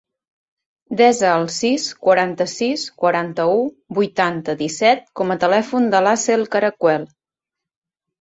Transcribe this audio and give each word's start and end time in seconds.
Desa 0.99 1.33
el 1.41 1.43
sis, 1.55 1.83
quaranta-sis, 2.07 2.85
quaranta-u, 3.03 3.59
vuitanta, 3.97 4.55
disset 4.63 5.05
com 5.21 5.35
a 5.35 5.37
telèfon 5.45 5.87
de 5.97 6.01
l'Aseel 6.07 6.47
Caracuel. 6.57 7.07